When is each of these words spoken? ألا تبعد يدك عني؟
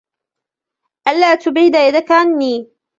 ألا 1.07 1.35
تبعد 1.35 1.71
يدك 1.75 2.11
عني؟ 2.11 2.59